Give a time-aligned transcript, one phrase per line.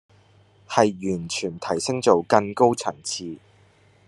[0.67, 3.37] 係完全提升做更高層次